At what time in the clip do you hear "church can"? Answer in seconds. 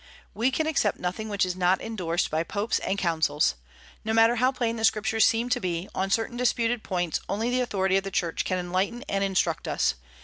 8.09-8.57